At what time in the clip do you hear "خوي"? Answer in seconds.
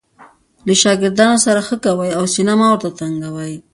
1.81-1.81